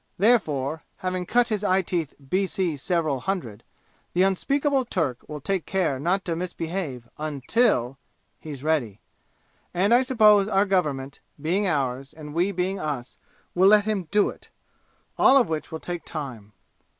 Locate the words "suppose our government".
10.01-11.19